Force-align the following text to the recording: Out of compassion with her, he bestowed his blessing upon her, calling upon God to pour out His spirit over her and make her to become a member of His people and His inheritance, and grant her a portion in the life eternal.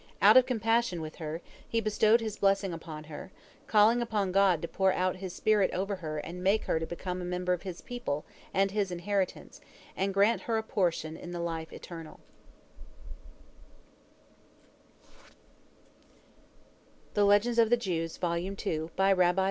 Out 0.19 0.35
of 0.35 0.47
compassion 0.47 0.99
with 0.99 1.17
her, 1.17 1.43
he 1.69 1.79
bestowed 1.79 2.21
his 2.21 2.35
blessing 2.37 2.73
upon 2.73 3.03
her, 3.03 3.31
calling 3.67 4.01
upon 4.01 4.31
God 4.31 4.59
to 4.63 4.67
pour 4.67 4.91
out 4.91 5.17
His 5.17 5.31
spirit 5.31 5.69
over 5.75 5.97
her 5.97 6.17
and 6.17 6.43
make 6.43 6.63
her 6.63 6.79
to 6.79 6.87
become 6.87 7.21
a 7.21 7.23
member 7.23 7.53
of 7.53 7.61
His 7.61 7.81
people 7.81 8.25
and 8.51 8.71
His 8.71 8.89
inheritance, 8.89 9.61
and 9.95 10.11
grant 10.11 10.41
her 10.41 10.57
a 10.57 10.63
portion 10.63 11.15
in 11.15 11.33
the 11.33 11.39
life 11.39 11.71
eternal. 11.71 12.19